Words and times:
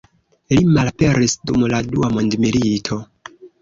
Li 0.53 0.63
malaperis 0.77 1.37
dum 1.51 1.69
la 1.77 1.85
dua 1.93 2.13
mondmilito. 2.19 3.03